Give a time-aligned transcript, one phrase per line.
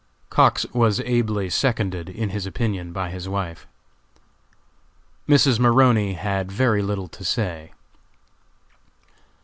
[0.31, 3.67] Cox was ably seconded in his opinion by his wife.
[5.29, 5.59] Mrs.
[5.59, 7.71] Maroney had very little to say.